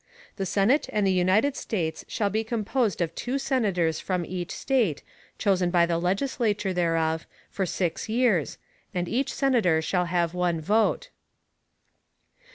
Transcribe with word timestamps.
The 0.37 0.47
Senate 0.47 0.89
of 0.89 1.03
the 1.03 1.11
United 1.11 1.55
States 1.55 2.03
shall 2.07 2.31
be 2.31 2.43
composed 2.43 3.01
of 3.01 3.13
two 3.13 3.37
Senators 3.37 3.99
from 3.99 4.25
each 4.25 4.49
State, 4.51 5.03
chosen 5.37 5.69
by 5.69 5.85
the 5.85 5.99
Legislature 5.99 6.73
thereof, 6.73 7.27
for 7.51 7.67
six 7.67 8.09
Years; 8.09 8.57
and 8.95 9.07
each 9.07 9.31
Senator 9.31 9.79
shall 9.79 10.05
have 10.05 10.33
one 10.33 10.59
Vote. 10.59 11.09